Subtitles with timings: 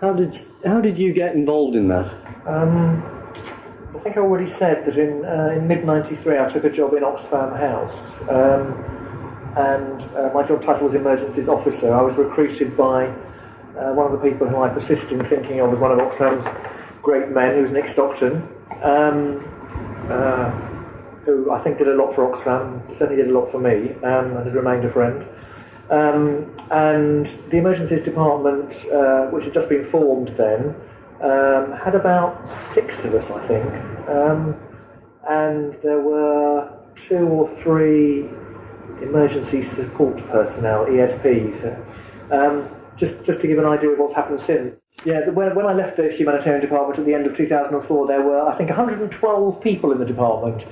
[0.00, 2.12] how did how did you get involved in that?
[2.46, 3.02] Um,
[3.94, 6.94] I think I already said that in, uh, in mid 93 I took a job
[6.94, 8.20] in Oxfam House.
[8.28, 8.84] Um,
[9.56, 11.94] and uh, my job title was Emergencies Officer.
[11.94, 15.72] I was recruited by uh, one of the people who I persist in thinking of
[15.72, 16.46] as one of Oxfam's
[17.02, 18.42] great men, who's Nick Stockton,
[18.82, 19.44] um,
[20.10, 20.50] uh,
[21.24, 24.36] who I think did a lot for Oxfam, certainly did a lot for me, um,
[24.36, 25.26] and has remained a friend.
[25.90, 30.74] Um, and the emergencies department, uh, which had just been formed then,
[31.20, 33.72] um, had about six of us, I think.
[34.08, 34.56] Um,
[35.28, 38.28] and there were two or three
[39.02, 41.64] emergency support personnel, ESPs.
[42.30, 44.82] Um, just, just to give an idea of what's happened since.
[45.04, 48.48] Yeah, when, when I left the humanitarian department at the end of 2004, there were,
[48.48, 50.64] I think, 112 people in the department,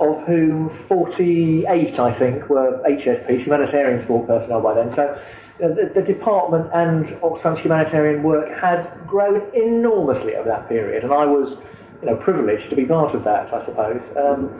[0.00, 4.90] of whom 48, I think, were HSPs, humanitarian support personnel by then.
[4.90, 11.04] So uh, the, the, department and Oxfam's humanitarian work had grown enormously over that period,
[11.04, 11.56] and I was,
[12.00, 14.02] you know, privileged to be part of that, I suppose.
[14.16, 14.58] Um,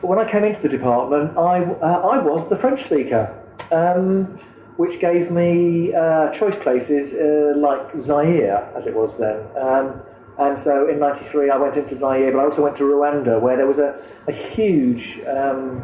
[0.00, 3.36] but when I came into the department, I, uh, I was the French speaker.
[3.72, 4.38] Um,
[4.80, 9.38] which gave me uh, choice places uh, like Zaire, as it was then.
[9.62, 10.00] Um,
[10.38, 13.56] and so in 93 I went into Zaire, but I also went to Rwanda, where
[13.56, 15.82] there was a, a huge um,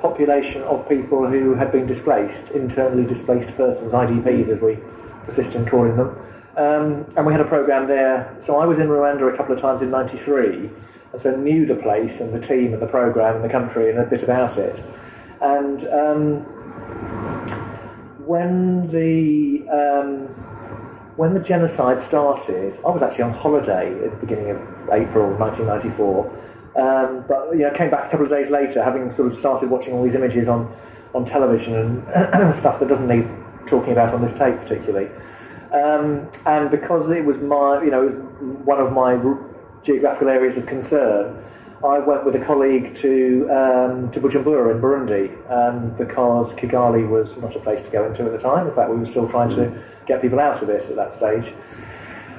[0.00, 4.78] population of people who had been displaced, internally displaced persons, IDPs as we
[5.26, 6.16] persist in calling them.
[6.56, 8.34] Um, and we had a program there.
[8.38, 10.70] So I was in Rwanda a couple of times in 93,
[11.12, 13.98] and so knew the place and the team and the program and the country and
[13.98, 14.82] a bit about it.
[15.40, 16.40] And um,
[18.26, 20.49] when the um,
[21.20, 24.56] when the genocide started, I was actually on holiday at the beginning of
[24.90, 26.24] April 1994.
[26.76, 29.68] Um, but you know, came back a couple of days later, having sort of started
[29.68, 30.74] watching all these images on
[31.14, 33.28] on television and stuff that doesn't need
[33.66, 35.10] talking about on this tape particularly.
[35.74, 38.08] Um, and because it was my, you know,
[38.64, 39.20] one of my
[39.82, 41.36] geographical areas of concern,
[41.82, 47.38] I went with a colleague to um, to Bujumbura in Burundi um, because Kigali was
[47.38, 48.66] not a place to go into at the time.
[48.66, 51.54] In fact, we were still trying to get people out of it at that stage.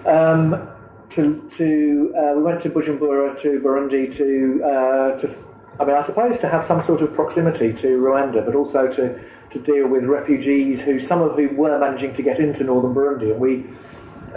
[0.06, 0.70] Um,
[1.10, 5.38] to to uh, we went to Bujumbura to Burundi to uh, to
[5.80, 9.20] I mean I suppose to have some sort of proximity to Rwanda, but also to
[9.50, 13.32] to deal with refugees who some of whom were managing to get into northern Burundi,
[13.32, 13.66] and we.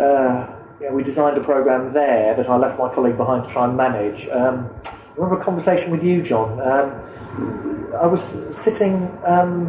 [0.03, 0.47] Uh,
[0.85, 3.77] know, we designed a program there that I left my colleague behind to try and
[3.77, 4.29] manage.
[4.29, 4.71] Um,
[5.15, 6.61] I remember a conversation with you, John.
[6.61, 9.69] Um, I was sitting um,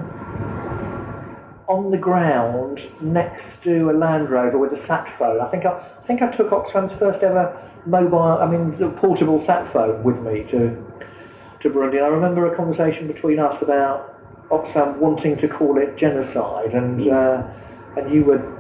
[1.68, 5.40] on the ground next to a Land Rover with a sat phone.
[5.42, 9.72] I think I, I think I took Oxfam's first ever mobile, I mean, portable sat
[9.72, 10.84] phone with me to
[11.60, 12.02] to Burundi.
[12.02, 14.20] I remember a conversation between us about
[14.50, 17.44] Oxfam wanting to call it genocide, and uh,
[17.98, 18.55] and you were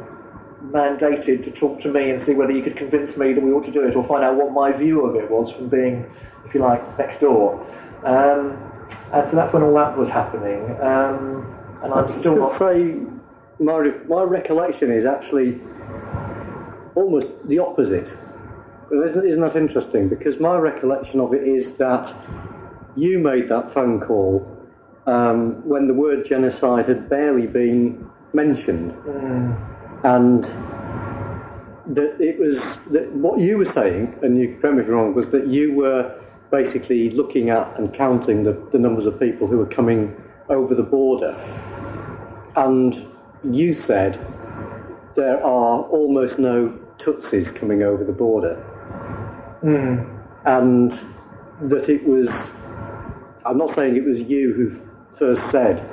[0.71, 3.63] mandated to talk to me and see whether you could convince me that we ought
[3.65, 6.09] to do it or find out what my view of it was from being,
[6.45, 7.65] if you like, next door.
[8.03, 8.57] Um,
[9.13, 10.71] and so that's when all that was happening.
[10.81, 11.45] Um,
[11.83, 12.51] and I'm I still not.
[12.51, 12.99] say
[13.59, 15.59] my, my recollection is actually
[16.95, 18.15] almost the opposite.
[18.91, 20.09] Isn't, isn't that interesting?
[20.09, 22.13] Because my recollection of it is that
[22.95, 24.51] you made that phone call
[25.07, 28.93] um, when the word genocide had barely been mentioned.
[30.05, 30.43] And
[31.87, 34.93] that it was that what you were saying, and you can correct me if I'm
[34.93, 36.15] wrong, was that you were
[36.51, 40.15] basically looking at and counting the, the numbers of people who were coming
[40.49, 41.35] over the border.
[42.55, 43.07] And
[43.43, 44.19] you said
[45.15, 48.55] there are almost no Tutsis coming over the border.
[49.61, 50.03] Hmm.
[50.45, 50.91] And
[51.61, 52.53] that it was,
[53.43, 54.69] I'm not saying it was you who
[55.17, 55.83] first said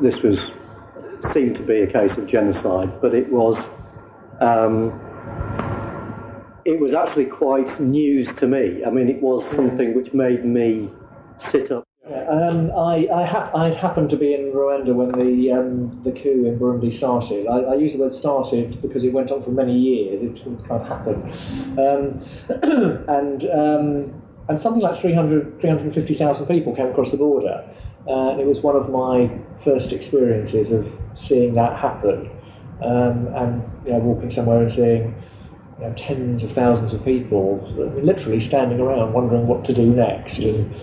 [0.00, 0.50] this was,
[1.24, 3.66] seemed to be a case of genocide, but it was,
[4.40, 4.92] um,
[6.64, 8.84] it was actually quite news to me.
[8.84, 10.90] I mean, it was something which made me
[11.38, 11.84] sit up.
[12.06, 16.44] Um, I, I ha- I'd happened to be in Rwanda when the um, the coup
[16.44, 17.46] in Burundi started.
[17.46, 20.20] I, I use the word started because it went on for many years.
[20.20, 21.32] It kind of happened,
[21.78, 27.64] um, and um, and something like 300, 350,000 people came across the border.
[28.08, 29.30] Uh, it was one of my
[29.62, 32.30] first experiences of seeing that happen.
[32.82, 35.14] Um, and you know, walking somewhere and seeing
[35.78, 37.58] you know, tens of thousands of people
[38.02, 40.38] literally standing around wondering what to do next.
[40.38, 40.74] And,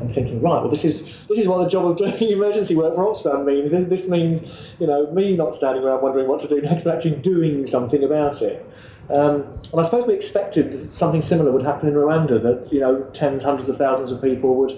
[0.00, 2.94] and thinking, right, well, this is this is what the job of doing emergency work
[2.94, 3.70] for Oxfam means.
[3.70, 6.96] This, this means, you know, me not standing around wondering what to do next, but
[6.96, 8.66] actually doing something about it.
[9.10, 13.02] Um, and I suppose we expected something similar would happen in Rwanda, that you know,
[13.12, 14.72] tens, hundreds of thousands of people would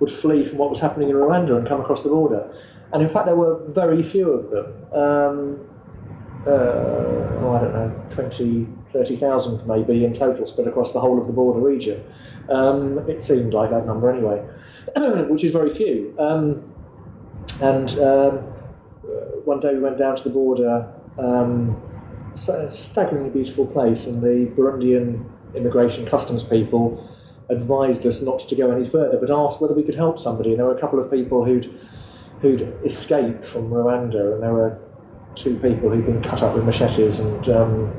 [0.00, 2.50] would flee from what was happening in Rwanda and come across the border.
[2.92, 4.66] And in fact, there were very few of them.
[4.92, 5.60] Um,
[6.46, 11.26] uh, oh, I don't know, 20, 30,000 maybe in total spread across the whole of
[11.26, 12.02] the border region.
[12.48, 14.44] Um, it seemed like that number anyway,
[15.28, 16.14] which is very few.
[16.18, 16.72] Um,
[17.60, 18.38] and um,
[19.44, 20.88] one day we went down to the border,
[21.18, 21.80] um,
[22.48, 27.08] a staggeringly beautiful place, and the Burundian immigration customs people
[27.48, 30.50] advised us not to go any further, but asked whether we could help somebody.
[30.50, 31.78] And there were a couple of people who'd
[32.40, 34.78] who'd escaped from Rwanda, and there were
[35.36, 37.92] two people who'd been cut up with machetes and um,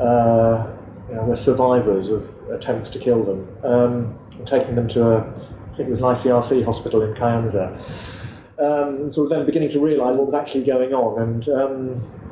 [0.00, 0.66] uh,
[1.08, 5.76] you know, were survivors of attempts to kill them, um, taking them to a, I
[5.76, 7.76] think it was an ICRC hospital in Kayanza.
[8.58, 12.23] Um, sort of then beginning to realise what was actually going on, and um,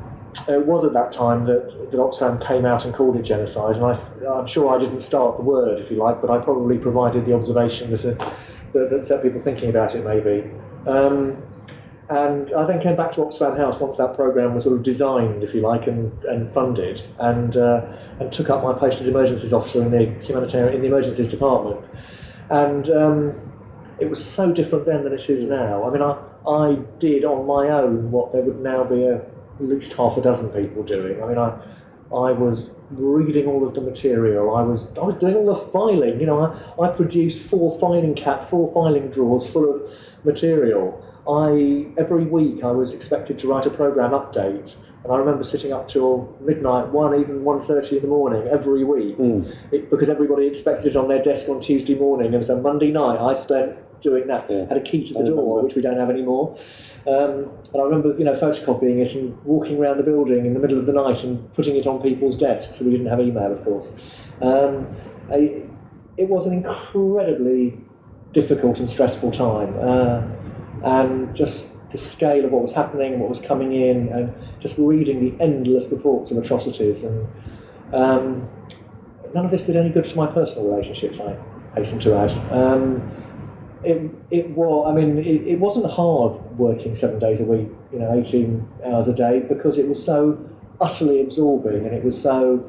[0.47, 3.85] it was at that time that, that Oxfam came out and called it genocide, and
[3.85, 7.25] I, am sure I didn't start the word, if you like, but I probably provided
[7.25, 8.33] the observation that, uh,
[8.73, 10.49] that, that, set people thinking about it, maybe.
[10.87, 11.37] Um,
[12.09, 15.43] and I then came back to Oxfam House once that programme was sort of designed,
[15.43, 17.81] if you like, and, and funded, and uh,
[18.19, 21.83] and took up my post as emergencies officer in the humanitarian in the emergencies department.
[22.49, 23.51] And um,
[23.99, 25.85] it was so different then than it is now.
[25.85, 29.21] I mean, I I did on my own what there would now be a,
[29.59, 31.21] at least half a dozen people doing.
[31.21, 31.49] I mean, I
[32.13, 34.55] I was reading all of the material.
[34.55, 36.19] I was I was doing all the filing.
[36.19, 39.91] You know, I, I produced four filing cap, four filing drawers full of
[40.23, 41.03] material.
[41.27, 45.71] I every week I was expected to write a program update, and I remember sitting
[45.71, 49.55] up till midnight, one even one thirty in the morning every week, mm.
[49.71, 52.35] it, because everybody expected it on their desk on Tuesday morning.
[52.35, 54.49] And so Monday night I spent doing that.
[54.49, 54.67] Yeah.
[54.67, 56.57] Had a key to the door, which we don't have anymore.
[57.07, 60.59] Um, and I remember, you know, photocopying it and walking around the building in the
[60.59, 62.77] middle of the night and putting it on people's desks.
[62.77, 63.87] So we didn't have email, of course.
[64.41, 64.87] Um,
[65.31, 65.63] I,
[66.17, 67.79] it was an incredibly
[68.33, 69.73] difficult and stressful time.
[69.79, 70.21] Uh,
[70.83, 74.75] and just the scale of what was happening and what was coming in, and just
[74.77, 77.03] reading the endless reports of atrocities.
[77.03, 77.27] And
[77.93, 78.49] um,
[79.33, 81.37] none of this did any good to my personal relationships, I
[81.75, 82.31] hasten to add.
[82.51, 83.22] Um,
[83.83, 87.99] it, it was, I mean, it, it wasn't hard working seven days a week, you
[87.99, 90.37] know, 18 hours a day, because it was so
[90.81, 92.63] utterly absorbing and it was so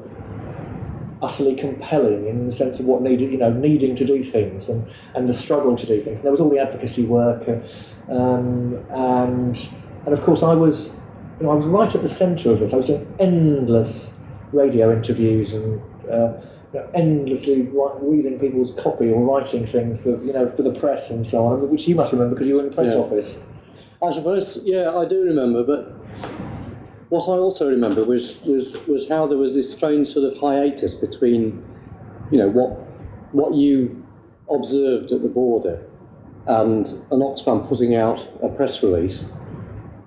[1.21, 4.85] utterly compelling in the sense of what needed, you know, needing to do things and,
[5.15, 6.19] and the struggle to do things.
[6.19, 7.63] And there was all the advocacy work, and,
[8.09, 9.57] um, and
[10.05, 10.87] and of course I was,
[11.39, 12.73] you know, I was right at the centre of it.
[12.73, 14.11] I was doing endless
[14.51, 16.33] radio interviews and uh,
[16.75, 17.69] know, endlessly
[18.01, 21.69] reading people's copy or writing things for you know for the press and so on,
[21.69, 22.99] which you must remember because you were in the press yeah.
[22.99, 23.37] office.
[24.03, 25.93] I suppose, yeah, I do remember, but
[27.09, 30.93] what I also remember was, was, was how there was this strange sort of hiatus
[30.93, 31.63] between,
[32.31, 32.71] you know, what,
[33.31, 34.03] what you
[34.49, 35.83] observed at the border
[36.47, 39.25] and an Oxfam putting out a press release.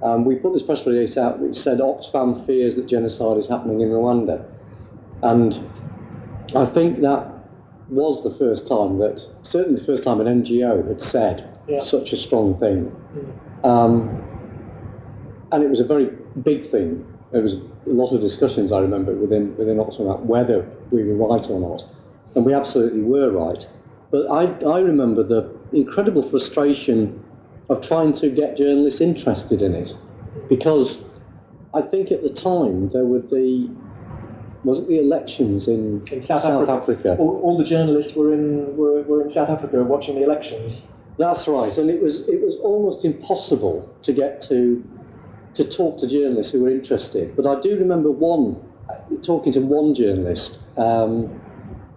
[0.02, 3.80] Um, we put this press release out which said Oxfam fears that genocide is happening
[3.80, 4.44] in Rwanda.
[5.22, 5.54] And
[6.54, 7.32] I think that
[7.88, 11.80] was the first time that, certainly the first time an NGO had said yeah.
[11.80, 12.94] such a strong thing.
[13.14, 13.66] Mm.
[13.66, 14.24] Um,
[15.52, 16.10] and it was a very
[16.42, 17.06] big thing.
[17.32, 21.14] There was a lot of discussions, I remember, within, within Oxfam about whether we were
[21.14, 21.84] right or not.
[22.34, 23.66] And we absolutely were right.
[24.10, 27.22] But I, I remember the incredible frustration
[27.68, 29.94] of trying to get journalists interested in it.
[30.48, 30.98] Because
[31.74, 33.70] I think at the time there were the
[34.68, 36.72] was it the elections in, in South, South Africa?
[36.72, 37.16] Africa?
[37.18, 40.82] All, all, the journalists were in were, were in South Africa watching the elections.
[41.18, 44.84] That's right, and it was it was almost impossible to get to
[45.54, 47.34] to talk to journalists who were interested.
[47.34, 48.62] But I do remember one
[49.22, 51.40] talking to one journalist, um,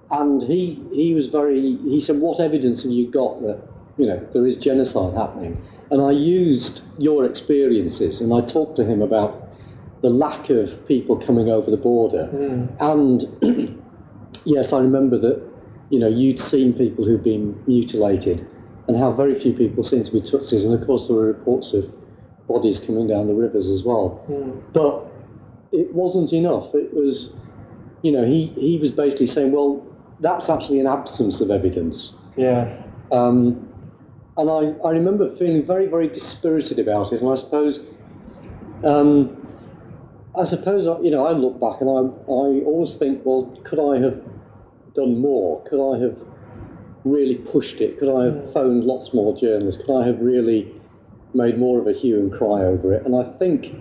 [0.09, 1.75] and he he was very.
[1.77, 3.59] He said, "What evidence have you got that
[3.97, 5.61] you know there is genocide happening?"
[5.91, 9.40] And I used your experiences, and I talked to him about
[10.01, 12.67] the lack of people coming over the border, mm.
[12.79, 13.81] and
[14.45, 15.51] yes, I remember that.
[15.89, 18.47] You know, you'd seen people who'd been mutilated,
[18.87, 21.73] and how very few people seemed to be Tutsis, and of course there were reports
[21.73, 21.91] of
[22.47, 24.23] bodies coming down the rivers as well.
[24.29, 24.61] Mm.
[24.73, 25.11] But
[25.71, 26.73] it wasn't enough.
[26.73, 27.29] It was,
[28.01, 29.85] you know, he, he was basically saying, well,
[30.19, 32.13] that's actually an absence of evidence.
[32.37, 32.87] Yes.
[33.11, 33.67] Um,
[34.37, 37.21] and I, I remember feeling very, very dispirited about it.
[37.21, 37.79] And I suppose,
[38.83, 39.37] um,
[40.37, 44.01] I suppose, you know, I look back and I, I always think, well, could I
[44.01, 44.21] have
[44.95, 45.63] done more?
[45.63, 46.17] Could I have
[47.03, 47.97] really pushed it?
[47.99, 48.53] Could I have mm.
[48.53, 49.83] phoned lots more journalists?
[49.83, 50.73] Could I have really
[51.33, 53.05] made more of a hue and cry over it?
[53.05, 53.75] And I think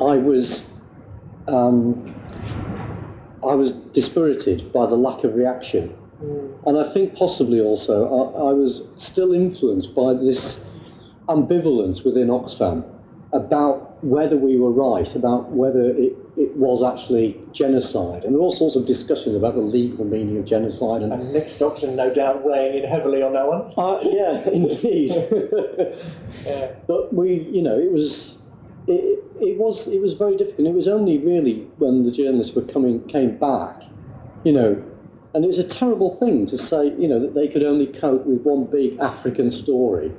[0.00, 0.64] I was,
[1.46, 2.14] um,
[3.46, 8.52] I was dispirited by the lack of reaction and I think possibly also I, I,
[8.52, 10.58] was still influenced by this
[11.28, 12.84] ambivalence within Oxfam
[13.32, 18.24] about whether we were right, about whether it, it was actually genocide.
[18.24, 21.02] And there were all sorts of discussions about the legal meaning of genocide.
[21.02, 23.72] And, and Nick Stockton, no doubt, weighing in heavily on that one.
[23.76, 25.10] Uh, yeah, indeed.
[26.44, 26.74] yeah.
[26.86, 28.36] But we, you know, it was.
[28.90, 30.66] It, it was it was very difficult.
[30.66, 33.82] It was only really when the journalists were coming came back,
[34.44, 34.82] you know,
[35.34, 38.24] and it was a terrible thing to say, you know, that they could only cope
[38.24, 40.10] with one big African story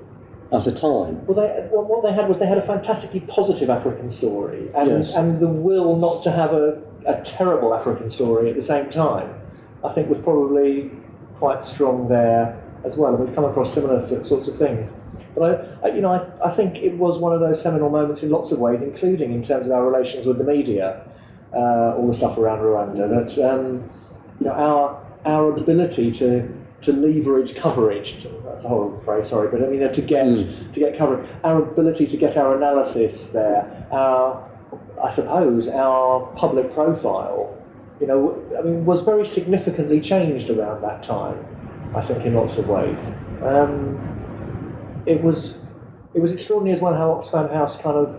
[0.51, 1.25] at a time.
[1.25, 5.13] Well, they, what they had was they had a fantastically positive African story and, yes.
[5.13, 9.33] and the will not to have a, a terrible African story at the same time,
[9.83, 10.91] I think was probably
[11.37, 13.15] quite strong there as well.
[13.15, 14.91] And we've come across similar sorts of things.
[15.35, 18.23] But I, I you know, I, I, think it was one of those seminal moments
[18.23, 21.07] in lots of ways, including in terms of our relations with the media,
[21.53, 23.07] uh, all the stuff around Rwanda.
[23.07, 23.89] That um,
[24.39, 28.25] you know, our our ability to to leverage coverage.
[28.45, 30.73] That's a horrible phrase, sorry, but I mean to get mm.
[30.73, 31.29] to get coverage.
[31.43, 33.87] Our ability to get our analysis there.
[33.91, 34.49] Our,
[35.03, 37.55] I suppose, our public profile.
[37.99, 41.45] You know, I mean, was very significantly changed around that time.
[41.95, 42.97] I think in lots of ways.
[43.43, 45.55] Um, it was
[46.13, 48.15] it was extraordinary as well how Oxfam House kind of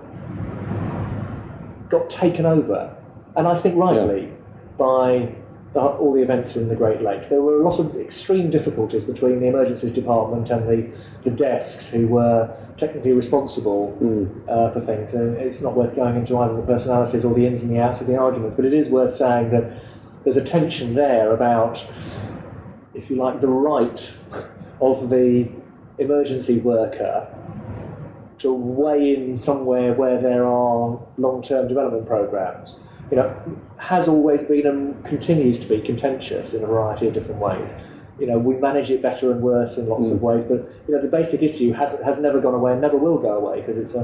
[1.88, 2.94] got taken over,
[3.36, 4.34] and I think rightly yeah.
[4.76, 5.34] by
[5.72, 7.28] the, all the events in the Great Lakes.
[7.28, 11.88] There were a lot of extreme difficulties between the emergencies department and the, the desks
[11.88, 14.28] who were technically responsible mm.
[14.48, 15.14] uh, for things.
[15.14, 18.00] And it's not worth going into either the personalities or the ins and the outs
[18.00, 19.82] of the arguments, but it is worth saying that
[20.24, 21.84] there's a tension there about,
[22.94, 24.12] if you like, the right
[24.80, 25.48] of the
[25.98, 27.28] emergency worker
[28.38, 32.76] to weigh in somewhere where there are long-term development programs
[33.10, 33.34] you know,
[33.78, 37.72] has always been and continues to be contentious in a variety of different ways.
[38.18, 40.12] You know, we manage it better and worse in lots mm.
[40.12, 42.96] of ways, but you know, the basic issue has has never gone away and never
[42.96, 44.02] will go away because it's a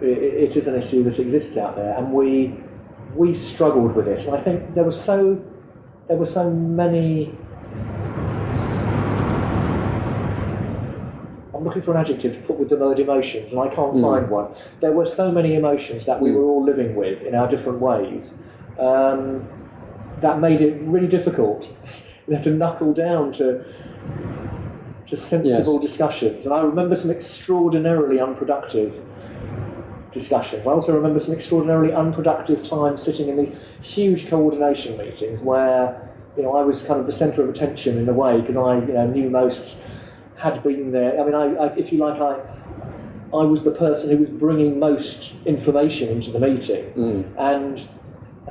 [0.00, 2.54] it, it is an issue that exists out there, and we
[3.14, 4.24] we struggled with it.
[4.26, 5.42] And I think there were so
[6.08, 7.36] there were so many
[11.58, 14.00] I'm looking for an adjective to put with the word emotions, and I can't mm.
[14.00, 14.54] find one.
[14.78, 16.36] There were so many emotions that we mm.
[16.36, 18.32] were all living with in our different ways
[18.78, 19.44] um,
[20.20, 21.68] that made it really difficult
[22.28, 23.64] you know, to knuckle down to
[25.06, 25.82] to sensible yes.
[25.82, 26.44] discussions.
[26.44, 28.94] And I remember some extraordinarily unproductive
[30.12, 30.64] discussions.
[30.64, 33.50] I also remember some extraordinarily unproductive times sitting in these
[33.82, 38.08] huge coordination meetings where you know I was kind of the centre of attention in
[38.08, 39.74] a way because I you know knew most
[40.38, 41.20] had been there.
[41.20, 42.38] I mean, I, I, if you like, I,
[43.36, 47.24] I was the person who was bringing most information into the meeting, mm.
[47.38, 47.86] and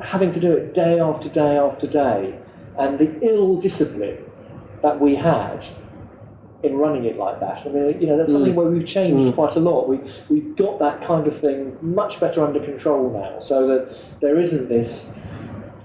[0.04, 2.38] having to do it day after day after day,
[2.78, 4.24] and the ill discipline
[4.84, 5.66] that we had
[6.64, 7.66] in running it like that.
[7.66, 8.56] I mean, you know, that's something mm.
[8.56, 9.36] where we've changed mm.
[9.36, 9.88] quite a lot.
[9.88, 14.40] We, we've got that kind of thing much better under control now, so that there
[14.40, 15.08] isn't this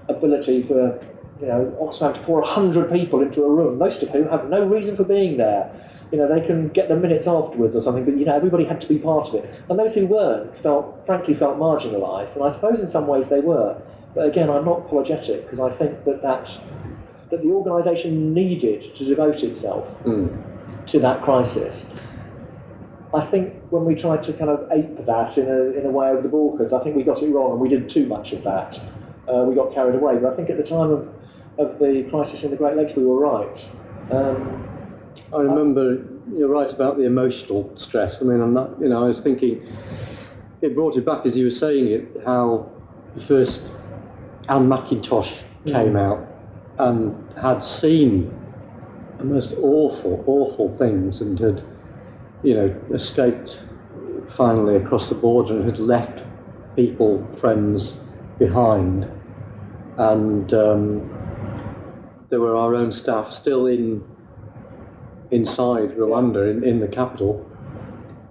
[0.09, 1.01] ability for
[1.39, 4.49] you know Oxfam to pour a hundred people into a room, most of whom have
[4.49, 5.71] no reason for being there
[6.13, 8.79] you know, they can get the minutes afterwards or something, but you know, everybody had
[8.81, 9.49] to be part of it.
[9.67, 13.39] And those who weren't felt, frankly, felt marginalised, and I suppose in some ways they
[13.39, 13.81] were.
[14.13, 16.51] But again, I'm not apologetic because I think that that,
[17.31, 20.85] that the organisation needed to devote itself mm.
[20.85, 21.83] to that crisis.
[23.15, 26.09] I think when we tried to kind of ape that in a, in a way
[26.09, 28.43] over the Balkans, I think we got it wrong and we did too much of
[28.43, 28.79] that.
[29.27, 30.17] Uh, we got carried away.
[30.17, 31.07] But I think at the time of,
[31.57, 33.67] of the crisis in the Great Lakes, we were right.
[34.11, 34.72] Um,
[35.33, 38.21] I remember you're right about the emotional stress.
[38.21, 39.67] I mean, I'm not, you know, I was thinking,
[40.61, 42.71] it brought it back as you were saying it, how
[43.27, 43.71] first
[44.49, 45.99] Anne Mackintosh came mm.
[45.99, 46.27] out
[46.77, 48.31] and had seen
[49.17, 51.63] the most awful, awful things and had,
[52.43, 53.59] you know, escaped
[54.29, 56.23] finally across the border and had left
[56.75, 57.97] people, friends
[58.37, 59.09] behind.
[59.97, 61.09] And um,
[62.29, 64.03] there were our own staff still in
[65.33, 67.45] inside Rwanda, in, in the capital,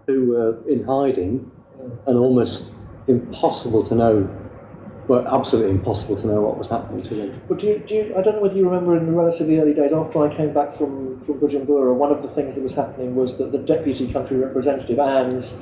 [0.06, 1.50] who were in hiding
[2.06, 2.72] and almost
[3.08, 4.38] impossible to know
[5.08, 7.42] but absolutely impossible to know what was happening to them.
[7.48, 9.74] But do you, do you, I don't know whether you remember in the relatively early
[9.74, 13.16] days after I came back from, from Bujumbura, one of the things that was happening
[13.16, 15.52] was that the deputy country representative, Anne's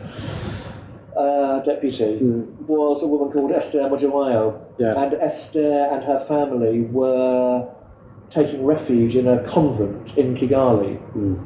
[1.16, 2.46] uh, deputy, Mm.
[2.66, 4.60] was a woman called Esther Mujawayo.
[4.78, 5.02] Yeah.
[5.02, 7.66] And Esther and her family were
[8.30, 10.98] taking refuge in a convent in Kigali.
[11.14, 11.44] Mm.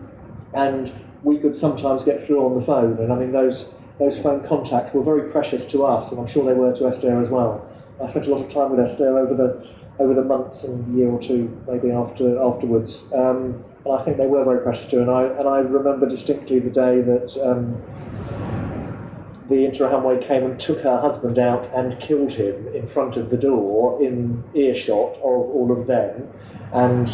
[0.53, 0.93] and
[1.25, 2.99] we could sometimes get through on the phone.
[2.99, 3.67] And I mean, those
[3.99, 7.21] those phone contacts were very precious to us, and I'm sure they were to Esther
[7.21, 7.67] as well.
[8.03, 9.67] I spent a lot of time with Esther over the
[9.99, 13.05] over the months and year or two, maybe after afterwards.
[13.15, 15.03] Um, and I think they were very precious to her.
[15.03, 17.37] And I and I remember distinctly the day that.
[17.43, 18.44] Um,
[19.49, 23.37] the Interahamwe came and took her husband out and killed him in front of the
[23.37, 26.29] door in earshot of all of them.
[26.73, 27.09] And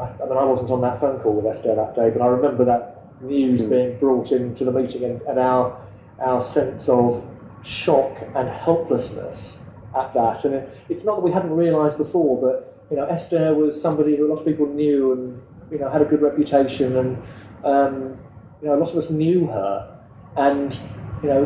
[0.00, 2.26] I, I mean, I wasn't on that phone call with Esther that day, but I
[2.26, 5.80] remember that news being brought into the meeting and, and our
[6.20, 7.22] our sense of
[7.62, 9.58] shock and helplessness
[9.96, 10.44] at that.
[10.44, 14.16] And it, it's not that we hadn't realised before, but you know, Esther was somebody
[14.16, 17.22] who a lot of people knew and you know had a good reputation, and
[17.64, 18.18] um,
[18.60, 19.95] you know, a lot of us knew her,
[20.36, 20.78] and
[21.22, 21.44] you know,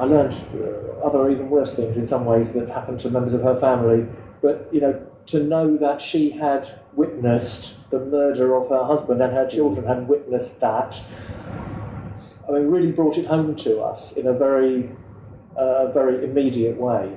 [0.00, 3.42] I learned uh, other even worse things in some ways that happened to members of
[3.42, 4.06] her family.
[4.40, 9.32] But you know, to know that she had witnessed the murder of her husband and
[9.32, 11.00] her children had witnessed that,
[12.48, 14.90] I mean, really brought it home to us in a very,
[15.56, 17.16] uh, very immediate way.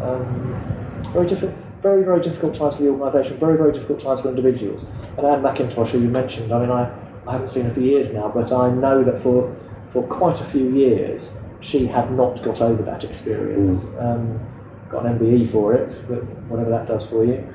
[0.00, 0.82] Um,
[1.12, 3.36] very difficult, very very difficult times for the organisation.
[3.38, 4.82] Very very difficult times for individuals.
[5.18, 6.90] And Anne Mackintosh, who you mentioned, I mean, I,
[7.26, 9.54] I haven't seen her for years now, but I know that for
[9.92, 13.84] for quite a few years she had not got over that experience.
[13.98, 14.40] Um,
[14.90, 17.46] got an MBE for it, but whatever that does for you.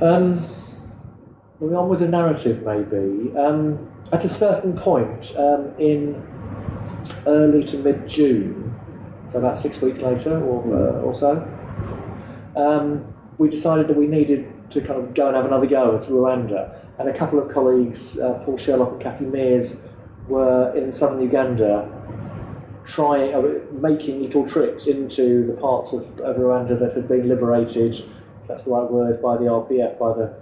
[0.00, 0.46] Um,
[1.60, 3.36] moving on with the narrative, maybe.
[3.36, 6.22] Um, at a certain point um, in
[7.26, 8.74] early to mid June,
[9.30, 11.46] so about six weeks later or, uh, or so,
[12.56, 16.04] um, we decided that we needed to kind of go and have another go at
[16.04, 16.87] Rwanda.
[16.98, 19.76] And a couple of colleagues, uh, Paul Sherlock and Kathy Mears,
[20.28, 21.88] were in southern Uganda
[22.84, 27.94] trying, uh, making little trips into the parts of, of Rwanda that had been liberated,
[27.94, 30.34] if that's the right word, by the RPF, by the,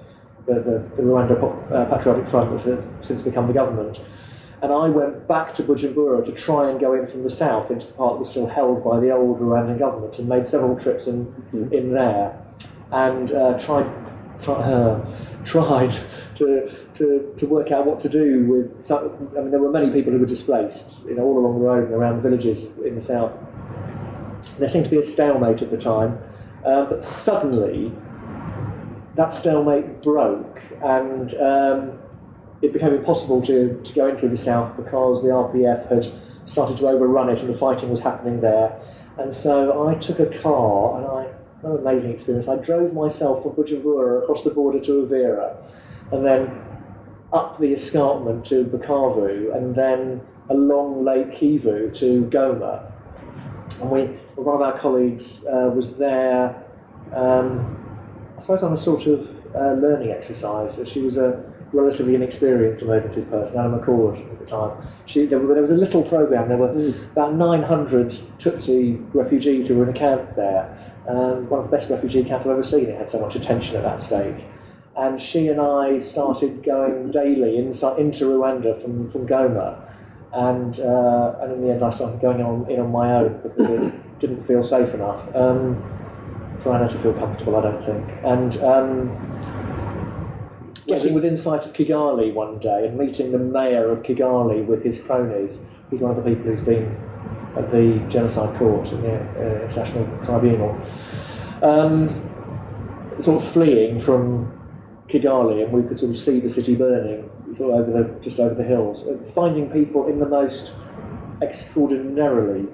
[0.46, 4.00] the, the, the Rwanda uh, Patriotic Front, which has since become the government.
[4.62, 7.86] And I went back to Bujumbura to try and go in from the south into
[7.86, 11.06] the part that was still held by the old Rwandan government and made several trips
[11.08, 11.32] in,
[11.72, 12.36] in there
[12.90, 13.86] and uh, tried,
[14.48, 14.98] uh,
[15.44, 15.92] tried
[16.36, 18.84] to, to, to work out what to do with.
[18.84, 21.64] Some, I mean, there were many people who were displaced, you know, all along the
[21.64, 23.32] road and around the villages in the south.
[24.58, 26.18] There seemed to be a stalemate at the time,
[26.64, 27.92] uh, but suddenly
[29.16, 31.98] that stalemate broke and um,
[32.62, 36.12] it became impossible to, to go into the south because the RPF had
[36.44, 38.78] started to overrun it and the fighting was happening there.
[39.18, 42.48] And so I took a car and I, an amazing experience.
[42.48, 45.56] I drove myself from Bujumbura across the border to Uvira
[46.12, 46.50] and then
[47.32, 52.92] up the escarpment to Bukavu and then along Lake Kivu to Goma.
[53.80, 54.02] And we,
[54.36, 56.64] one of our colleagues uh, was there,
[57.12, 57.76] um,
[58.36, 60.78] I suppose, on a sort of uh, learning exercise.
[60.86, 61.42] She was a
[61.72, 64.86] relatively inexperienced emergencies person, Anna McCord at the time.
[65.06, 66.48] She, there, there was a little program.
[66.48, 66.70] There were
[67.12, 70.94] about 900 Tutsi refugees who were in a camp there.
[71.08, 72.86] Um, one of the best refugee camps I've ever seen.
[72.86, 74.44] It had so much attention at that stage.
[74.96, 79.92] And she and I started going daily into Rwanda from, from Goma.
[80.32, 83.70] And, uh, and in the end, I started going on, in on my own because
[83.70, 85.34] it didn't feel safe enough.
[85.34, 85.82] Um,
[86.60, 88.24] for Anna to feel comfortable, I don't think.
[88.24, 89.36] And um,
[90.86, 94.98] getting within sight of Kigali one day and meeting the mayor of Kigali with his
[94.98, 95.58] cronies.
[95.90, 96.96] He's one of the people who's been
[97.56, 100.76] at the genocide court in the uh, International Tribunal.
[101.62, 102.22] Um,
[103.20, 104.55] sort of fleeing from
[105.08, 108.40] Kigali, and we could sort of see the city burning, sort of over the just
[108.40, 109.02] over the hills.
[109.06, 110.72] Uh, Finding people in the most
[111.42, 112.66] extraordinarily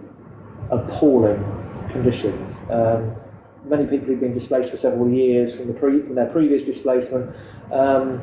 [0.71, 1.45] appalling
[1.91, 2.53] conditions.
[2.71, 3.15] Um,
[3.65, 7.35] many people who've been displaced for several years from the pre- from their previous displacement.
[7.71, 8.23] Um,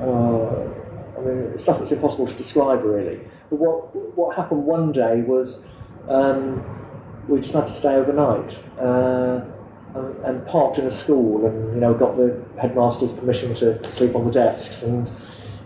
[0.00, 0.64] uh,
[1.16, 3.20] I mean, stuff that's impossible to describe really.
[3.50, 5.60] But what what happened one day was
[6.08, 6.64] um,
[7.28, 8.58] we decided to stay overnight.
[8.78, 9.44] Uh,
[9.94, 14.14] and, and parked in a school, and you know got the headmaster's permission to sleep
[14.14, 15.10] on the desks, and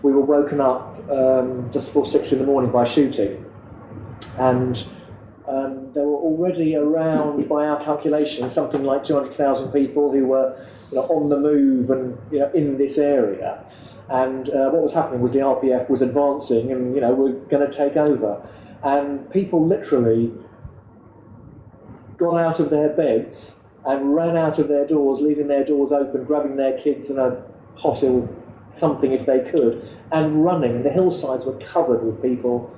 [0.03, 3.43] we were woken up um, just before six in the morning by shooting,
[4.37, 4.85] and
[5.47, 10.55] um, there were already around, by our calculations, something like 200,000 people who were
[10.91, 13.65] you know, on the move and you know, in this area.
[14.09, 17.67] And uh, what was happening was the RPF was advancing, and you know we're going
[17.67, 18.41] to take over,
[18.83, 20.31] and people literally
[22.17, 26.23] got out of their beds and ran out of their doors, leaving their doors open,
[26.25, 27.43] grabbing their kids and a
[27.75, 28.27] hot ill
[28.77, 30.75] something if they could, and running.
[30.75, 32.73] And the hillsides were covered with people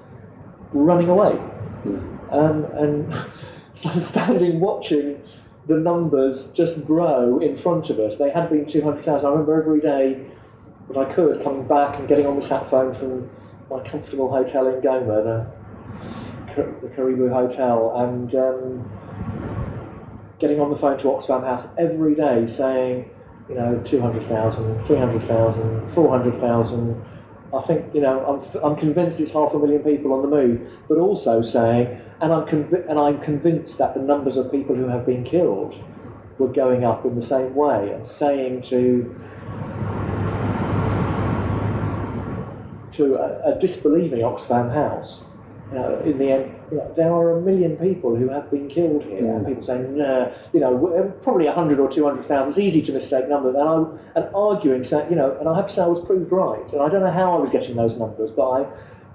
[0.74, 1.40] running away.
[2.32, 3.14] Um, and
[3.74, 5.22] so I'm standing watching
[5.68, 8.18] the numbers just grow in front of us.
[8.18, 9.26] They had been 200,000.
[9.26, 10.26] I remember every day
[10.88, 13.30] that I could coming back and getting on the sat phone from
[13.70, 18.92] my comfortable hotel in Goma, the, the Karibu Hotel, and um,
[20.42, 23.12] getting on the phone to Oxfam House every day saying,
[23.48, 27.06] you know, 200,000, 300,000, 400,000.
[27.54, 30.70] I think, you know, I'm, I'm convinced it's half a million people on the move,
[30.90, 34.88] but also saying, and I'm, convi- and I'm convinced that the numbers of people who
[34.88, 35.76] have been killed
[36.40, 39.16] were going up in the same way, and saying to
[42.92, 45.31] to a, a disbelieving Oxfam House,
[45.72, 48.68] you know, in the end, you know, there are a million people who have been
[48.68, 49.36] killed here, Yeah.
[49.36, 53.56] and people saying, no, you know, probably 100 or 200,000, it's easy to mistake numbers,
[53.56, 56.32] and, I, and arguing, saying, you know, and I have to say I was proved
[56.32, 58.60] right, and I don't know how I was getting those numbers, but I,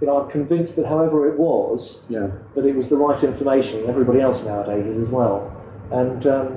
[0.00, 2.28] you know, I'm convinced that however it was, Yeah.
[2.54, 5.52] that it was the right information, everybody else nowadays is as well.
[5.90, 6.56] And um,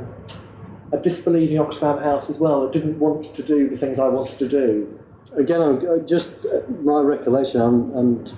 [0.94, 4.40] a disbelieving Oxfam House as well that didn't want to do the things I wanted
[4.40, 4.88] to do.
[5.38, 8.34] Again, I'm, uh, just uh, my recollection, um, and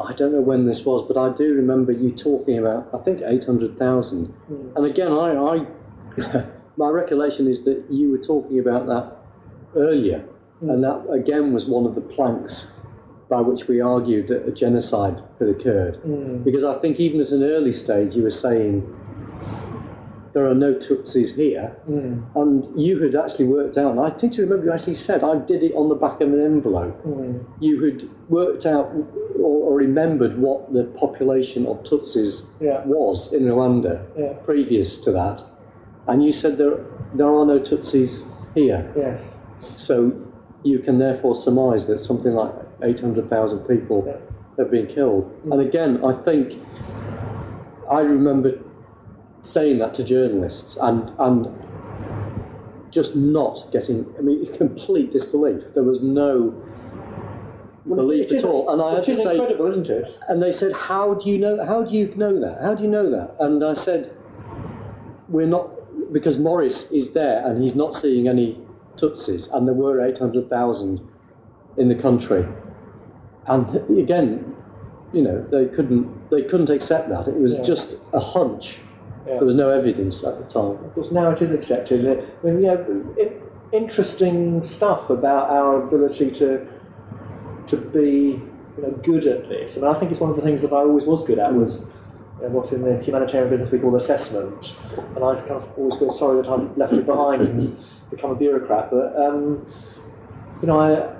[0.00, 3.20] I don't know when this was, but I do remember you talking about, I think,
[3.24, 4.26] 800,000.
[4.26, 4.68] Hmm.
[4.76, 9.16] And again, I, I my recollection is that you were talking about that
[9.76, 10.20] earlier,
[10.60, 10.70] hmm.
[10.70, 12.66] and that again was one of the planks
[13.28, 15.96] by which we argued that a genocide had occurred.
[15.96, 16.42] Hmm.
[16.44, 18.82] Because I think even at an early stage, you were saying
[20.32, 22.20] there are no Tutsis here, hmm.
[22.34, 25.38] and you had actually worked out, and I think to remember you actually said, I
[25.38, 27.00] did it on the back of an envelope.
[27.02, 27.38] Hmm.
[27.60, 28.92] You had worked out
[29.38, 32.84] or, or remembered what the population of Tutsis Yeah.
[32.84, 34.34] was in Rwanda Yeah.
[34.44, 35.42] previous to that,
[36.06, 38.22] and you said there, there are no Tutsis
[38.54, 38.90] here.
[38.96, 39.26] Yes.
[39.76, 40.12] So
[40.62, 44.16] you can therefore surmise that something like 800,000 people Yeah.
[44.58, 45.30] have been killed.
[45.44, 45.60] And hmm.
[45.60, 46.58] again, I think
[47.90, 48.50] I remember
[49.48, 51.48] saying that to journalists and, and
[52.90, 55.62] just not getting, I mean, complete disbelief.
[55.74, 56.54] There was no
[57.86, 58.70] belief at all.
[58.70, 60.08] And I had to say, incredible, isn't it?
[60.28, 61.64] and they said, "How do you know?
[61.64, 62.60] How do you know that?
[62.62, 64.10] How do you know that?" And I said,
[65.28, 65.70] "We're not
[66.12, 68.58] because Maurice is there and he's not seeing any
[68.96, 71.00] Tutsis, and there were eight hundred thousand
[71.76, 72.44] in the country,
[73.46, 74.54] and again,
[75.12, 77.26] you know, they couldn't they couldn't accept that.
[77.28, 77.62] It was Yeah.
[77.62, 78.80] just a hunch.
[79.36, 80.82] There was no evidence at the time.
[80.84, 82.06] Of course, now it is accepted.
[82.06, 83.32] I mean, you know, i
[83.70, 86.66] interesting stuff about our ability to
[87.66, 88.40] to be
[88.76, 89.76] you know, good at this.
[89.76, 91.76] And I think it's one of the things that I always was good at was
[92.40, 94.74] you know, what in the humanitarian business we call assessment.
[95.14, 97.76] And I kind of always feel sorry that I've left it behind and
[98.10, 98.90] become a bureaucrat.
[98.90, 99.66] But um,
[100.62, 101.17] you know, I.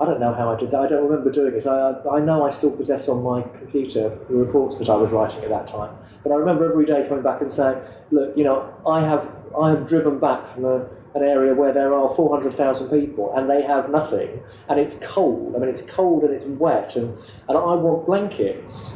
[0.00, 0.80] I don't know how I did that.
[0.80, 1.66] I don't remember doing it.
[1.66, 5.44] I, I know I still possess on my computer the reports that I was writing
[5.44, 5.94] at that time.
[6.22, 7.76] But I remember every day coming back and saying,
[8.10, 9.28] "Look, you know, I have
[9.60, 13.60] I have driven back from a, an area where there are 400,000 people and they
[13.60, 15.54] have nothing, and it's cold.
[15.54, 17.14] I mean, it's cold and it's wet, and,
[17.48, 18.94] and I want blankets."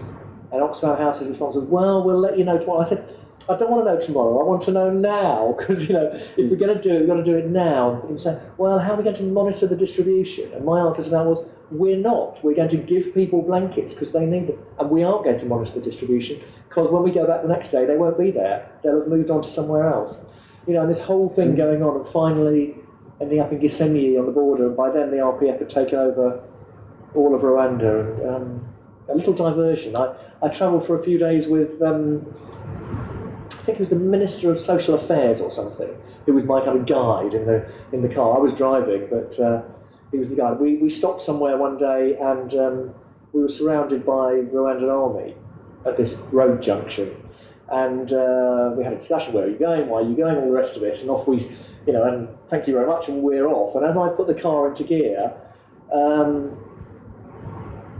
[0.52, 3.04] And Oxfam House's response was, "Well, we'll let you know tomorrow." I said.
[3.48, 4.40] I don't want to know tomorrow.
[4.40, 7.08] I want to know now because you know if we're going to do it, we've
[7.08, 7.92] got to do it now.
[7.92, 11.04] And people say, "Well, how are we going to monitor the distribution?" And my answer
[11.04, 12.42] to that was, "We're not.
[12.42, 15.46] We're going to give people blankets because they need them, and we aren't going to
[15.46, 18.70] monitor the distribution because when we go back the next day, they won't be there.
[18.82, 20.16] They'll have moved on to somewhere else."
[20.66, 22.76] You know, and this whole thing going on, and finally
[23.20, 26.42] ending up in Gisenyi on the border, and by then the RPF had taken over
[27.14, 28.20] all of Rwanda.
[28.20, 28.68] And um,
[29.10, 29.94] a little diversion.
[29.96, 31.82] I I travelled for a few days with.
[31.82, 32.24] Um,
[33.64, 35.90] think it was the Minister of Social Affairs or something,
[36.26, 38.36] who was my kind of guide in the in the car.
[38.36, 39.62] I was driving, but uh,
[40.14, 40.60] he was the guide.
[40.60, 42.94] We, we stopped somewhere one day and um,
[43.32, 45.34] we were surrounded by Rwandan army
[45.84, 47.16] at this road junction.
[47.68, 50.46] And uh, we had a discussion, where are you going, why are you going, all
[50.46, 51.00] the rest of it.
[51.00, 51.50] And off we,
[51.86, 53.74] you know, and thank you very much, and we're off.
[53.74, 55.32] And as I put the car into gear,
[55.92, 56.56] um,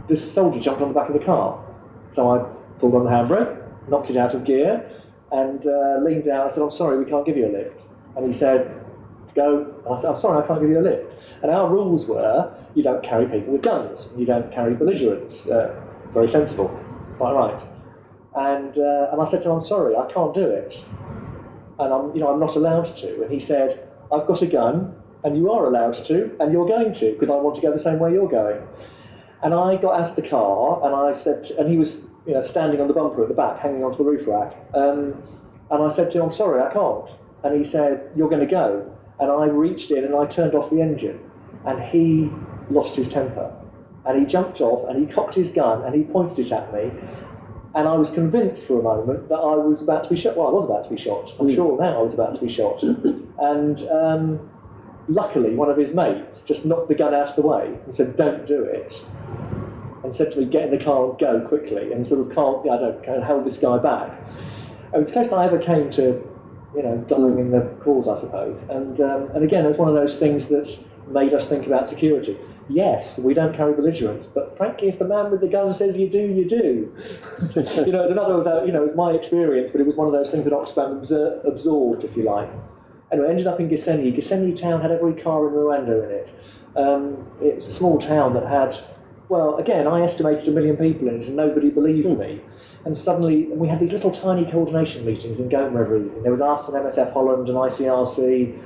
[0.07, 1.61] this soldier jumped on the back of the car.
[2.09, 4.89] So I pulled on the handbrake, knocked it out of gear,
[5.35, 6.47] and uh, leaned down.
[6.47, 7.81] I said, I'm sorry, we can't give you a lift.
[8.15, 8.81] And he said,
[9.35, 9.73] Go.
[9.89, 11.33] I said, I'm sorry, I can't give you a lift.
[11.41, 15.45] And our rules were you don't carry people with guns, you don't carry belligerents.
[15.45, 15.75] Uh,
[16.13, 16.69] very sensible,
[17.17, 17.61] quite right.
[18.35, 20.81] And, uh, and I said to him, I'm sorry, I can't do it.
[21.79, 23.23] And I'm, you know, I'm not allowed to.
[23.23, 24.95] And he said, I've got a gun,
[25.25, 27.79] and you are allowed to, and you're going to, because I want to go the
[27.79, 28.61] same way you're going.
[29.43, 32.41] And I got out of the car and I said, and he was, you know,
[32.41, 34.55] standing on the bumper at the back, hanging onto the roof rack.
[34.73, 35.21] Um,
[35.71, 37.09] And I said to him, I'm sorry, I can't.
[37.43, 38.91] And he said, You're going to go.
[39.19, 41.19] And I reached in and I turned off the engine.
[41.65, 42.29] And he
[42.69, 43.51] lost his temper.
[44.05, 46.91] And he jumped off and he cocked his gun and he pointed it at me.
[47.73, 50.37] And I was convinced for a moment that I was about to be shot.
[50.37, 51.33] Well, I was about to be shot.
[51.39, 52.83] I'm sure now I was about to be shot.
[53.37, 54.49] And um,
[55.09, 58.15] luckily, one of his mates just knocked the gun out of the way and said,
[58.15, 59.01] Don't do it.
[60.05, 61.91] And said to me, Get in the car and go quickly.
[61.91, 64.11] And sort of can't, I don't, kind of held this guy back.
[64.93, 66.23] It was the closest I ever came to,
[66.75, 68.63] you know, dying in the cause, I suppose.
[68.69, 71.87] And, um, and again, it was one of those things that made us think about
[71.89, 72.37] security.
[72.67, 76.09] Yes, we don't carry belligerents, but frankly, if the man with the gun says you
[76.09, 76.57] do, you do.
[77.55, 80.07] you know, it's another, of the- you know, it's my experience, but it was one
[80.07, 82.49] of those things that Oxfam absor- absorbed, if you like.
[83.11, 84.15] Anyway, ended up in Gisenyi.
[84.15, 86.29] Gisenyi town had every car in Rwanda in it.
[86.75, 88.75] Um, it was a small town that had,
[89.29, 92.19] well, again, I estimated a million people in it, and nobody believed hmm.
[92.19, 92.41] me.
[92.85, 96.21] And suddenly, we had these little tiny coordination meetings in Goma every evening.
[96.21, 98.59] There was us and MSF Holland and ICRC.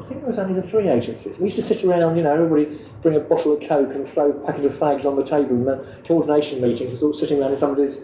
[0.00, 1.36] I think there was only the three agencies.
[1.38, 4.30] We used to sit around, you know, everybody bring a bottle of Coke and throw
[4.30, 7.50] a packet of fags on the table, and the coordination meetings, sort of sitting around
[7.50, 8.00] in somebody's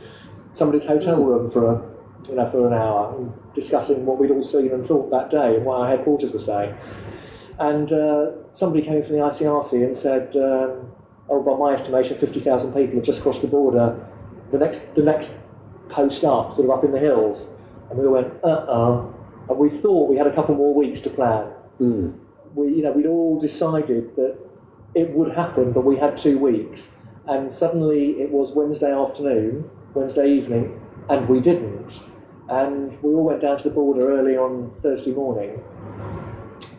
[0.52, 1.24] somebody's hotel hmm.
[1.24, 4.86] room for a, you know, for an hour, and discussing what we'd all seen and
[4.86, 6.74] thought that day and what our headquarters were saying.
[7.58, 10.92] And uh, somebody came from the ICRC and said, um,
[11.28, 13.98] "Oh, by my estimation, 50,000 people have just crossed the border.
[14.52, 15.32] The next, the next
[15.88, 17.46] post up, sort of up in the hills."
[17.90, 19.06] And we all went, "Uh-uh."
[19.48, 21.46] And we thought we had a couple more weeks to plan.
[22.54, 24.36] We, you know, we'd all decided that
[24.94, 26.90] it would happen, but we had two weeks.
[27.26, 32.00] And suddenly it was Wednesday afternoon, Wednesday evening, and we didn't.
[32.48, 35.62] And we all went down to the border early on Thursday morning,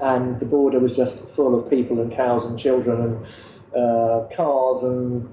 [0.01, 3.25] and the border was just full of people and cows and children and
[3.75, 5.27] uh, cars and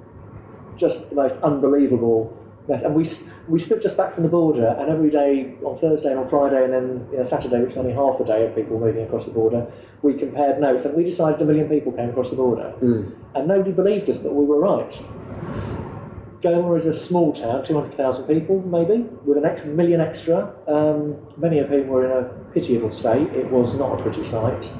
[0.77, 2.33] just the most unbelievable.
[2.69, 2.83] mess.
[2.83, 3.09] And we
[3.49, 6.65] we stood just back from the border, and every day on Thursday and on Friday,
[6.65, 9.25] and then you know, Saturday, which is only half a day of people moving across
[9.25, 9.67] the border,
[10.03, 12.75] we compared notes, and we decided a million people came across the border,
[13.35, 15.01] and nobody believed us, but we were right.
[16.43, 21.59] Goma is a small town, 200,000 people maybe, with an extra million extra, um, many
[21.59, 23.29] of whom were in a pitiable state.
[23.33, 24.71] It was not a pretty sight.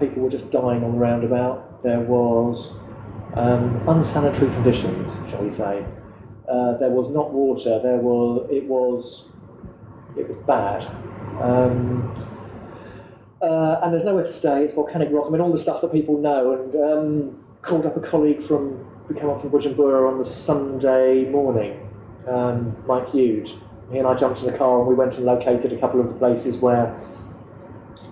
[0.00, 1.82] People were just dying on the roundabout.
[1.82, 2.70] There was
[3.34, 5.84] um, unsanitary conditions, shall we say.
[6.48, 7.80] Uh, there was not water.
[7.82, 9.24] There was it was
[10.16, 10.84] it was bad.
[11.42, 12.14] Um,
[13.42, 14.64] uh, and there's nowhere to stay.
[14.64, 15.26] It's volcanic rock.
[15.26, 16.52] I mean, all the stuff that people know.
[16.52, 21.24] And um, called up a colleague from who came up from Bujumbura on the Sunday
[21.24, 21.88] morning,
[22.28, 23.54] um, Mike Hughes.
[23.90, 26.08] He and I jumped in the car and we went and located a couple of
[26.08, 26.94] the places where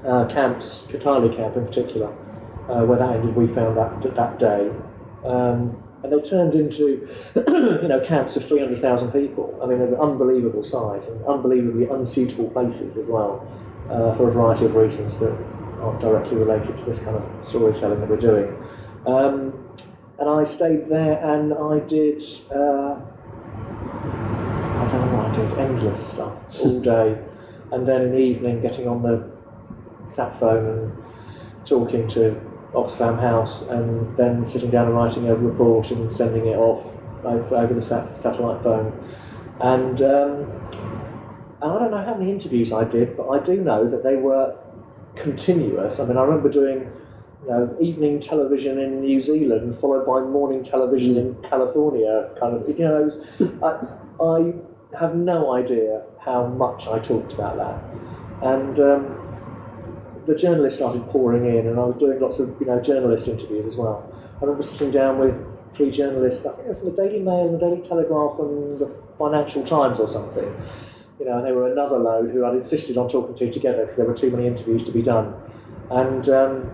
[0.06, 2.08] uh, camps, Katale camp in particular,
[2.68, 3.34] uh, where that ended.
[3.34, 4.70] We found that that day.
[5.24, 9.58] Um, and they turned into, you know, camps of 300,000 people.
[9.62, 13.46] I mean, they're unbelievable size and unbelievably unsuitable places as well,
[13.88, 15.34] uh, for a variety of reasons that
[15.80, 18.54] aren't directly related to this kind of storytelling that we're doing.
[19.06, 19.63] Um,
[20.18, 22.22] and I stayed there and I did,
[22.54, 22.96] uh,
[24.80, 27.18] I don't know what I did, endless stuff all day.
[27.72, 29.28] And then in the evening, getting on the
[30.12, 31.04] sat phone and
[31.64, 32.40] talking to
[32.74, 36.84] Oxfam House, and then sitting down and writing a report and sending it off
[37.24, 38.92] over, over the sat- satellite phone.
[39.60, 40.50] And, um,
[41.62, 44.16] and I don't know how many interviews I did, but I do know that they
[44.16, 44.56] were
[45.14, 46.00] continuous.
[46.00, 46.90] I mean, I remember doing
[47.44, 52.30] you know, evening television in New Zealand, followed by morning television in California.
[52.40, 53.18] Kind of, you know, was,
[53.62, 60.78] I, I have no idea how much I talked about that, and um, the journalists
[60.78, 64.10] started pouring in, and I was doing lots of you know journalist interviews as well.
[64.36, 65.34] I remember sitting down with
[65.76, 69.98] three journalists, I think from the Daily Mail, the Daily Telegraph, and the Financial Times
[70.00, 70.50] or something.
[71.18, 73.96] You know, and they were another load who I'd insisted on talking to together because
[73.96, 75.32] there were too many interviews to be done.
[75.90, 76.70] And um,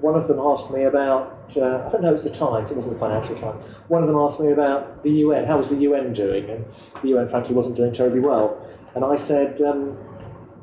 [0.00, 2.76] one of them asked me about, uh, I don't know, it was the Times, it
[2.76, 3.64] wasn't the Financial Times.
[3.88, 6.48] One of them asked me about the UN, how was the UN doing?
[6.50, 6.64] And
[7.02, 8.60] the UN, frankly, wasn't doing terribly well.
[8.94, 9.96] And I said, um,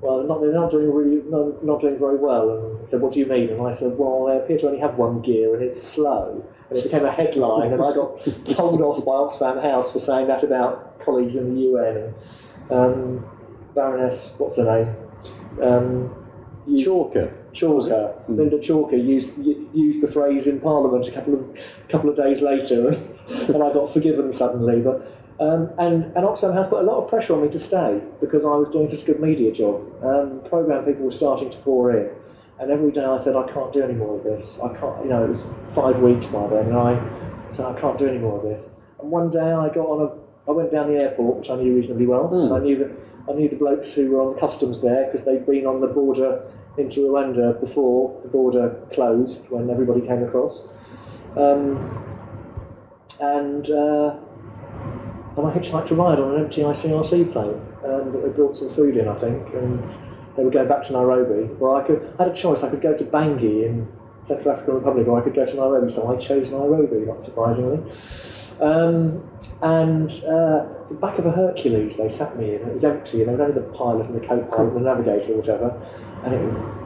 [0.01, 2.49] well, not, they're not doing really, not, doing very well.
[2.49, 3.49] And he said, what do you mean?
[3.49, 6.43] And I said, well, they appear to only have one gear and it's slow.
[6.69, 10.27] And it became a headline, and I got told off by Oxfam House for saying
[10.27, 11.97] that about colleagues in the UN.
[11.97, 12.13] And,
[12.71, 13.25] um,
[13.75, 14.95] Baroness, what's her name?
[15.61, 16.20] Um,
[16.67, 17.33] Chalker.
[17.53, 21.57] Chalker, Lynda Chalker used used the phrase in Parliament a couple of
[21.89, 22.89] couple of days later,
[23.29, 24.81] and I got forgiven suddenly.
[24.81, 25.01] But
[25.39, 28.45] um, and and Oxfam House put a lot of pressure on me to stay because
[28.45, 29.81] I was doing such a good media job.
[30.03, 32.09] Um, program people were starting to pour in,
[32.59, 34.59] and every day I said I can't do any more of this.
[34.63, 35.03] I can't.
[35.03, 35.43] You know, it was
[35.73, 38.69] five weeks by then, and I said I can't do any more of this.
[38.99, 42.07] And one day I got on I went down the airport, which I knew reasonably
[42.07, 42.29] well.
[42.29, 42.59] Mm.
[42.59, 42.91] I knew that
[43.29, 46.51] I knew the blokes who were on customs there because they'd been on the border
[46.77, 50.63] into Rwanda before the border closed when everybody came across.
[51.37, 51.77] Um,
[53.19, 54.17] and uh,
[55.37, 58.97] and I hitchhiked a ride on an empty ICRC plane, and they brought some food
[58.97, 59.81] in, I think, and
[60.35, 61.53] they were going back to Nairobi.
[61.59, 62.63] Well, I could I had a choice.
[62.63, 63.87] I could go to Bangui in
[64.25, 65.91] Central African Republic, or I could go to Nairobi.
[65.91, 67.79] So I chose Nairobi, not surprisingly.
[68.59, 69.27] Um,
[69.61, 72.61] and uh, the back of a Hercules they sat me in.
[72.61, 75.33] It was empty, and there was only the pilot and the co-pilot and the navigator
[75.33, 75.69] or whatever,
[76.23, 76.81] and it was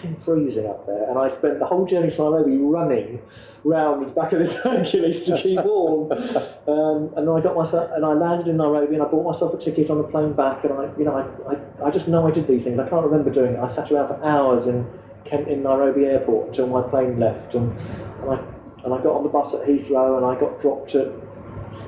[0.00, 1.08] fucking freezing up there.
[1.08, 3.20] And I spent the whole journey to Nairobi running
[3.64, 6.12] round the back of this Hercules to keep warm.
[6.12, 9.54] Um, and then I got myself, and I landed in Nairobi, and I bought myself
[9.54, 10.64] a ticket on the plane back.
[10.64, 12.78] And I, you know, I, I, I just know I did these things.
[12.78, 13.60] I can't remember doing it.
[13.60, 14.86] I sat around for hours in
[15.24, 17.76] Kent in Nairobi airport until my plane left, and,
[18.22, 18.42] and I
[18.84, 21.08] and I got on the bus at Heathrow, and I got dropped at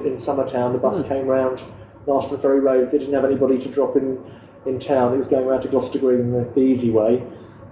[0.05, 0.73] in Summertown.
[0.73, 1.63] The bus came round
[2.07, 2.91] Marston Ferry Road.
[2.91, 4.23] They didn't have anybody to drop in
[4.67, 5.15] in town.
[5.15, 7.23] It was going round to Gloucester Green the, the easy way,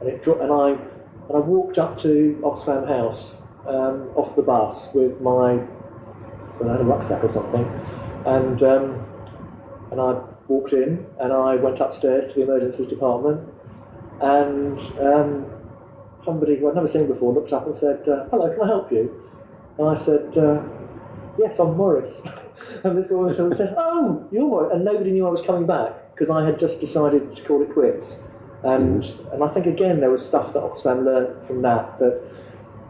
[0.00, 0.70] and it dro- and I
[1.28, 5.60] and I walked up to Oxfam House um, off the bus with my
[6.60, 7.64] I know, rucksack or something,
[8.26, 9.06] and um,
[9.92, 13.40] and I walked in and I went upstairs to the emergencies department,
[14.20, 15.46] and um,
[16.22, 18.92] somebody who I'd never seen before looked up and said, uh, "Hello, can I help
[18.92, 19.12] you?"
[19.78, 20.62] And I said, uh,
[21.38, 22.22] "Yes, I'm Maurice."
[22.84, 26.30] and this woman said, "Oh, you're Maurice," and nobody knew I was coming back because
[26.30, 28.18] I had just decided to call it quits.
[28.62, 29.02] And
[29.32, 32.22] and I think again there was stuff that Oxfam learned from that that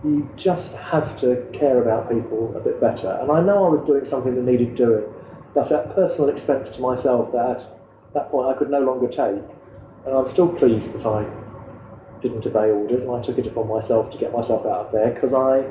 [0.04, 3.18] you just have to care about people a bit better.
[3.20, 5.04] And I know I was doing something that needed doing,
[5.54, 9.42] but at personal expense to myself that at that point I could no longer take.
[10.06, 11.26] And I'm still pleased that I
[12.20, 15.12] didn't obey orders and I took it upon myself to get myself out of there
[15.12, 15.64] because I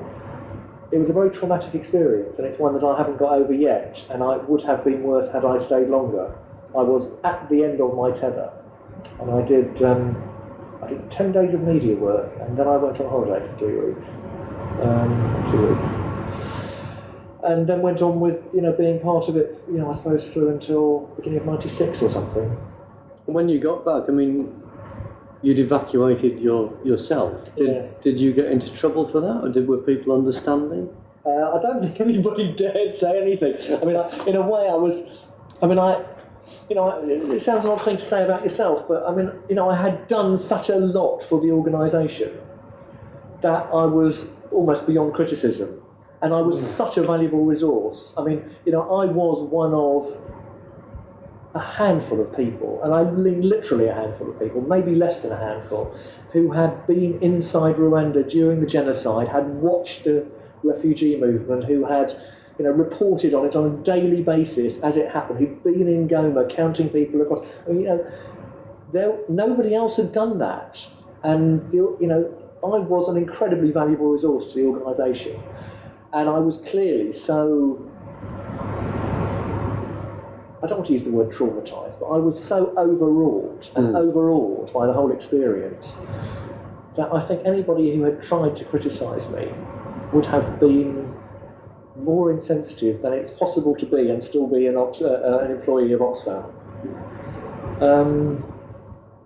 [0.91, 4.03] it was a very traumatic experience and it's one that I haven't got over yet
[4.09, 6.33] and I would have been worse had I stayed longer.
[6.75, 8.51] I was at the end of my tether
[9.19, 10.15] and I did um,
[10.81, 13.77] I did 10 days of media work and then I went on holiday for three
[13.77, 14.07] weeks,
[14.81, 15.87] um, two weeks.
[17.43, 20.27] And then went on with, you know, being part of it, you know, I suppose
[20.29, 22.49] through until beginning of 96 or something.
[23.25, 24.61] When you got back, I mean,
[25.41, 27.33] you'd evacuated your yourself.
[27.55, 27.95] Did, Yes.
[28.01, 30.89] did you get into trouble for that, or did were people understanding?
[31.25, 33.55] Uh, I don't think anybody dared say anything.
[33.81, 35.03] I mean, I, in a way, I was.
[35.61, 36.03] I mean, I.
[36.67, 36.89] You know,
[37.31, 39.75] it sounds an odd thing to say about yourself, but I mean, you know, I
[39.75, 42.31] had done such a lot for the organisation
[43.41, 45.79] that I was almost beyond criticism,
[46.23, 48.15] and I was such a valuable resource.
[48.17, 50.17] I mean, you know, I was one of
[51.55, 55.31] a handful of people, and I mean literally a handful of people, maybe less than
[55.31, 55.95] a handful,
[56.31, 60.25] who had been inside Rwanda during the genocide, had watched the
[60.63, 62.13] refugee movement, who had
[62.59, 66.09] you know, reported on it on a daily basis as it happened, who'd been in
[66.09, 67.47] Goma counting people across.
[67.65, 68.11] I mean, you know,
[68.91, 70.85] there, nobody else had done that.
[71.23, 72.29] And, you know,
[72.61, 75.41] I was an incredibly valuable resource to the organisation.
[76.11, 77.89] And I was clearly so
[80.61, 84.73] I don't want to use the word traumatized, but I was so overwrought and overawed
[84.73, 85.95] by the whole experience
[86.97, 89.49] that I think anybody who had tried to criticize me
[90.11, 91.13] would have been
[91.97, 95.51] more insensitive than it's possible to be and still be an, Ox- uh, uh, an
[95.51, 96.43] employee of Oxfam.
[97.81, 98.43] Um,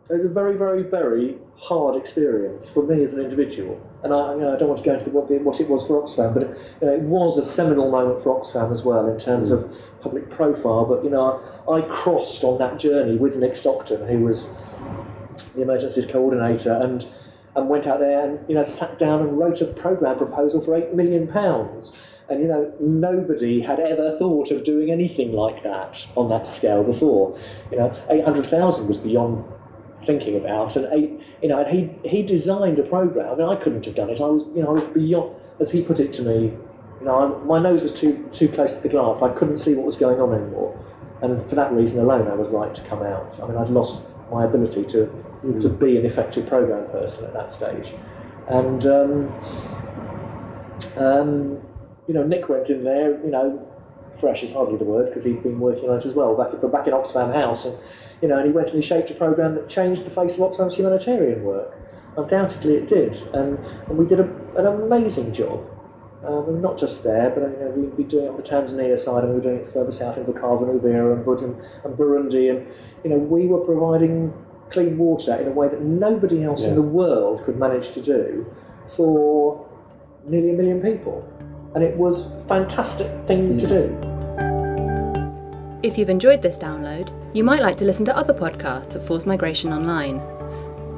[0.10, 3.80] it was a very, very, very hard experience for me as an individual.
[4.04, 6.02] And I, you know, I don't want to go into what, what it was for
[6.02, 9.18] Oxfam, but it, you know, it was a seminal moment for Oxfam as well in
[9.18, 9.54] terms mm.
[9.54, 10.86] of public profile.
[10.86, 14.46] But you know, I, I crossed on that journey with Nick Stockton, who was
[15.56, 17.08] the emergencies coordinator, and
[17.56, 20.76] and went out there and you know sat down and wrote a program proposal for
[20.76, 21.92] eight million pounds.
[22.30, 26.84] And you know, nobody had ever thought of doing anything like that on that scale
[26.84, 27.38] before.
[27.72, 29.46] You know, eight hundred thousand was beyond
[30.06, 31.68] thinking about, and you know, and
[32.04, 33.34] he he designed a program.
[33.34, 34.22] I mean, I couldn't have done it.
[34.22, 36.54] I was, you know, I was beyond, as he put it to me.
[37.00, 39.22] You know, I, my nose was too too close to the glass.
[39.22, 40.78] I couldn't see what was going on anymore,
[41.22, 43.39] and for that reason alone, I was right to come out.
[43.42, 45.10] I mean, I'd lost my ability to
[45.62, 47.93] to be an effective program person at that stage,
[48.47, 48.86] and.
[48.86, 49.34] Um,
[50.97, 51.62] um,
[52.08, 53.66] you know, Nick went in there, you know,
[54.24, 56.71] fresh is hardly the word because he'd been working on it as well back at,
[56.71, 57.76] back in Oxfam House, and
[58.21, 60.41] you know, and he went and he shaped a program that changed the face of
[60.47, 61.69] Oxfam's humanitarian work.
[62.15, 63.57] Undoubtedly, it did, and,
[63.88, 65.59] and we did a, an amazing job.
[66.26, 69.24] Um, not just there, but you know, we'd be doing it on the Tanzania side,
[69.26, 71.97] and we were doing it further south in Bukavu and Uvira and, Bud- and, and
[71.97, 72.65] Burundi, and
[73.03, 74.32] you know, we were providing
[74.71, 76.69] clean water in a way that nobody else Yeah.
[76.69, 78.45] in the world could manage to do
[78.95, 79.67] for
[80.26, 81.28] nearly a million people,
[81.76, 84.12] and it was a fantastic thing to do.
[85.84, 89.27] If you've enjoyed this download, you might like to listen to other podcasts of Forced
[89.27, 90.21] Migration Online.